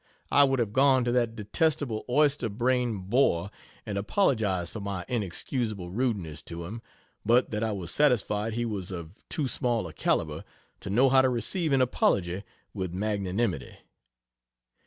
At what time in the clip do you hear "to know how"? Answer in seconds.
10.79-11.21